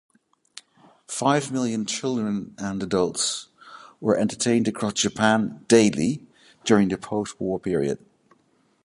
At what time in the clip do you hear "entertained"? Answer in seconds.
4.17-4.67